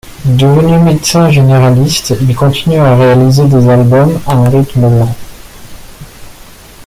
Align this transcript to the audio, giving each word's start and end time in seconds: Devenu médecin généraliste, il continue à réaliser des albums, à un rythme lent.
Devenu 0.25 0.79
médecin 0.79 1.29
généraliste, 1.29 2.15
il 2.21 2.35
continue 2.35 2.77
à 2.79 2.95
réaliser 2.95 3.45
des 3.47 3.69
albums, 3.69 4.19
à 4.25 4.33
un 4.33 4.49
rythme 4.49 4.81
lent. 4.81 5.15